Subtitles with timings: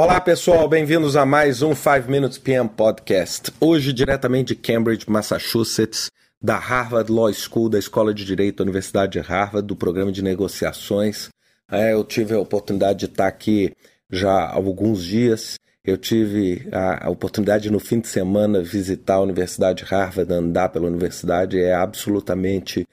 [0.00, 3.52] Olá pessoal, bem-vindos a mais um 5 Minutes PM Podcast.
[3.60, 6.08] Hoje, diretamente de Cambridge, Massachusetts,
[6.40, 10.22] da Harvard Law School, da Escola de Direito da Universidade de Harvard, do programa de
[10.22, 11.30] negociações.
[11.68, 13.74] É, eu tive a oportunidade de estar aqui
[14.08, 15.58] já há alguns dias.
[15.84, 20.68] Eu tive a, a oportunidade no fim de semana visitar a Universidade de Harvard, andar
[20.68, 21.60] pela universidade.
[21.60, 22.86] É absolutamente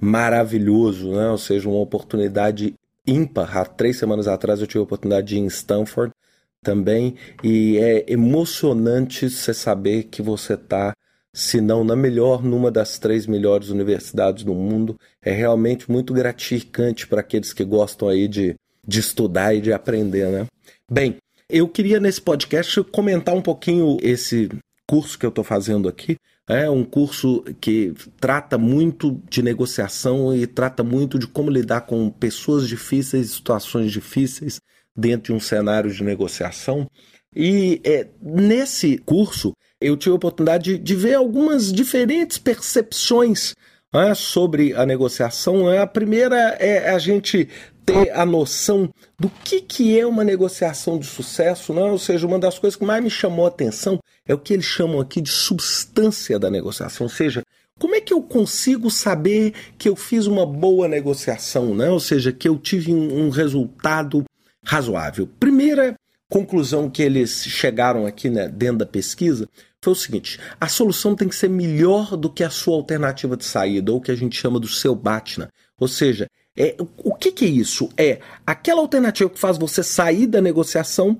[0.00, 1.28] maravilhoso, né?
[1.28, 2.72] ou seja, uma oportunidade
[3.04, 3.58] ímpar.
[3.58, 6.12] Há três semanas atrás eu tive a oportunidade de ir em Stanford
[6.62, 10.94] também, e é emocionante você saber que você está,
[11.34, 14.96] se não na melhor, numa das três melhores universidades do mundo.
[15.20, 18.54] É realmente muito gratificante para aqueles que gostam aí de,
[18.86, 20.46] de estudar e de aprender, né?
[20.90, 21.16] Bem,
[21.48, 24.48] eu queria nesse podcast comentar um pouquinho esse
[24.86, 26.16] curso que eu estou fazendo aqui.
[26.48, 32.10] É um curso que trata muito de negociação e trata muito de como lidar com
[32.10, 34.60] pessoas difíceis, situações difíceis,
[34.96, 36.88] dentro de um cenário de negociação.
[37.34, 43.54] E é, nesse curso eu tive a oportunidade de, de ver algumas diferentes percepções
[43.92, 45.68] é, sobre a negociação.
[45.68, 47.48] A primeira é a gente
[47.84, 51.90] ter a noção do que, que é uma negociação de sucesso, não?
[51.90, 54.64] ou seja, uma das coisas que mais me chamou a atenção é o que eles
[54.64, 57.42] chamam aqui de substância da negociação, ou seja,
[57.78, 61.90] como é que eu consigo saber que eu fiz uma boa negociação, né?
[61.90, 64.24] ou seja, que eu tive um resultado
[64.64, 65.28] razoável.
[65.38, 65.94] Primeira
[66.30, 69.48] conclusão que eles chegaram aqui né, dentro da pesquisa
[69.82, 73.44] foi o seguinte: a solução tem que ser melhor do que a sua alternativa de
[73.44, 75.50] saída, ou o que a gente chama do seu BATNA.
[75.78, 77.88] Ou seja, é, o que, que é isso?
[77.96, 81.18] É aquela alternativa que faz você sair da negociação,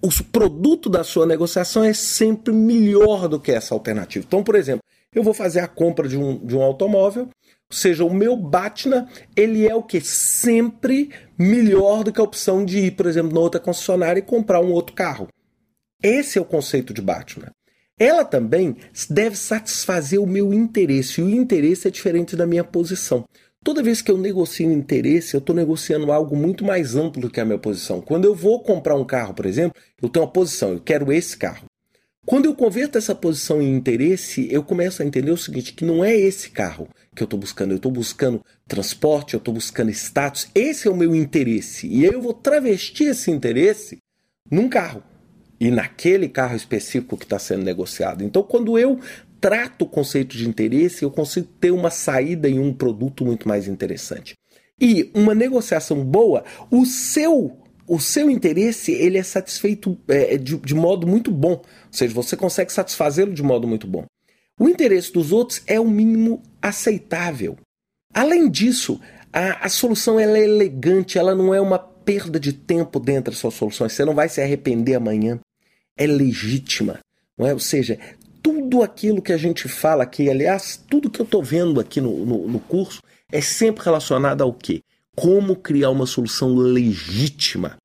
[0.00, 4.24] o produto da sua negociação é sempre melhor do que essa alternativa.
[4.26, 4.82] Então, por exemplo,
[5.14, 7.28] eu vou fazer a compra de um, de um automóvel,
[7.70, 10.00] ou seja, o meu Batna, ele é o que?
[10.00, 14.60] Sempre melhor do que a opção de ir, por exemplo, na outra concessionária e comprar
[14.60, 15.28] um outro carro.
[16.02, 17.52] Esse é o conceito de Batna.
[17.98, 18.76] Ela também
[19.10, 23.24] deve satisfazer o meu interesse, e o interesse é diferente da minha posição.
[23.64, 27.40] Toda vez que eu negocio interesse, eu estou negociando algo muito mais amplo do que
[27.40, 28.00] a minha posição.
[28.00, 31.36] Quando eu vou comprar um carro, por exemplo, eu tenho uma posição, eu quero esse
[31.36, 31.67] carro.
[32.28, 36.04] Quando eu converto essa posição em interesse, eu começo a entender o seguinte: que não
[36.04, 40.46] é esse carro que eu estou buscando, eu estou buscando transporte, eu estou buscando status,
[40.54, 41.88] esse é o meu interesse.
[41.88, 43.96] E aí eu vou travestir esse interesse
[44.50, 45.02] num carro.
[45.58, 48.22] E naquele carro específico que está sendo negociado.
[48.22, 49.00] Então, quando eu
[49.40, 53.66] trato o conceito de interesse, eu consigo ter uma saída em um produto muito mais
[53.66, 54.34] interessante.
[54.78, 57.56] E uma negociação boa, o seu
[57.88, 62.36] o seu interesse ele é satisfeito é, de, de modo muito bom, ou seja, você
[62.36, 64.04] consegue satisfazê-lo de modo muito bom.
[64.60, 67.56] O interesse dos outros é o mínimo aceitável.
[68.12, 69.00] Além disso,
[69.32, 73.40] a, a solução ela é elegante, ela não é uma perda de tempo dentro das
[73.40, 75.38] suas soluções, você não vai se arrepender amanhã.
[75.96, 77.00] É legítima,
[77.38, 77.52] não é?
[77.52, 77.98] Ou seja,
[78.42, 82.24] tudo aquilo que a gente fala aqui, aliás, tudo que eu estou vendo aqui no,
[82.24, 83.00] no, no curso
[83.30, 84.80] é sempre relacionado ao quê?
[85.20, 87.76] Como criar uma solução legítima,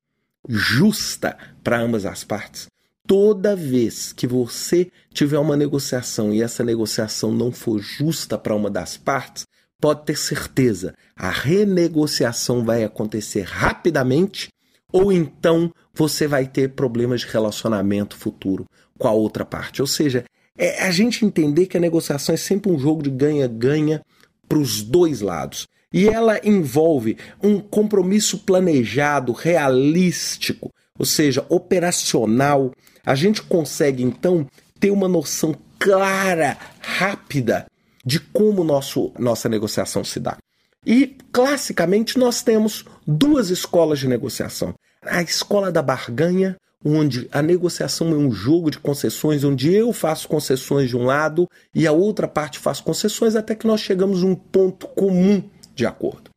[0.48, 2.68] justa para ambas as partes.
[3.06, 8.70] Toda vez que você tiver uma negociação e essa negociação não for justa para uma
[8.70, 9.44] das partes,
[9.80, 14.48] pode ter certeza, a renegociação vai acontecer rapidamente
[14.92, 18.64] ou então você vai ter problemas de relacionamento futuro
[18.96, 19.82] com a outra parte.
[19.82, 20.24] Ou seja,
[20.56, 24.02] é a gente entender que a negociação é sempre um jogo de ganha-ganha
[24.48, 25.66] para os dois lados.
[25.94, 30.68] E ela envolve um compromisso planejado, realístico,
[30.98, 32.72] ou seja, operacional.
[33.06, 34.44] A gente consegue então
[34.80, 37.66] ter uma noção clara, rápida
[38.04, 40.36] de como nosso, nossa negociação se dá.
[40.84, 44.74] E classicamente nós temos duas escolas de negociação.
[45.00, 50.26] A escola da barganha, onde a negociação é um jogo de concessões, onde eu faço
[50.26, 54.26] concessões de um lado e a outra parte faz concessões, até que nós chegamos a
[54.26, 55.40] um ponto comum
[55.74, 56.30] de acordo.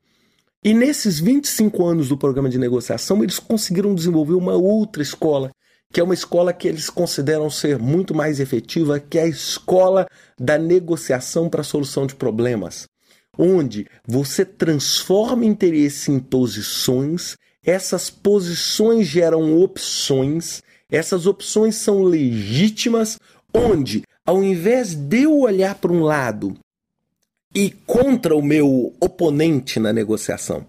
[0.64, 5.52] E nesses 25 anos do programa de negociação, eles conseguiram desenvolver uma outra escola,
[5.94, 10.08] que é uma escola que eles consideram ser muito mais efetiva, que é a escola
[10.40, 12.88] da negociação para a solução de problemas,
[13.38, 20.62] onde você transforma interesse em posições, essas posições geram opções,
[20.92, 23.18] essas opções são legítimas,
[23.54, 26.58] onde ao invés de eu olhar para um lado
[27.58, 30.68] e contra o meu oponente na negociação,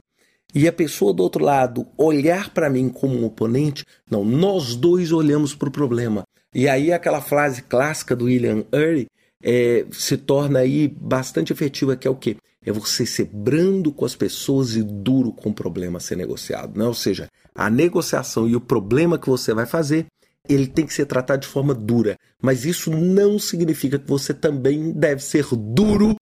[0.55, 5.13] e a pessoa do outro lado olhar para mim como um oponente, não, nós dois
[5.13, 6.23] olhamos para o problema.
[6.55, 9.07] E aí aquela frase clássica do William Ury
[9.43, 12.39] é, se torna aí bastante efetiva, que é o quê?
[12.65, 16.79] é você ser brando com as pessoas e duro com o problema a ser negociado.
[16.79, 16.87] Né?
[16.87, 20.07] Ou seja, a negociação e o problema que você vai fazer,
[20.49, 22.17] ele tem que ser tratado de forma dura.
[22.43, 26.17] Mas isso não significa que você também deve ser duro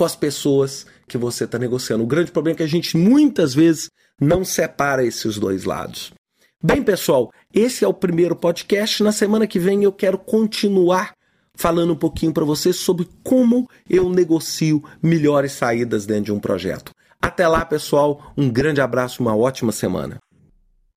[0.00, 2.02] com as pessoas que você está negociando.
[2.02, 6.10] O grande problema é que a gente muitas vezes não separa esses dois lados.
[6.64, 9.02] Bem, pessoal, esse é o primeiro podcast.
[9.02, 11.12] Na semana que vem eu quero continuar
[11.54, 16.92] falando um pouquinho para vocês sobre como eu negocio melhores saídas dentro de um projeto.
[17.20, 20.16] Até lá, pessoal, um grande abraço, uma ótima semana.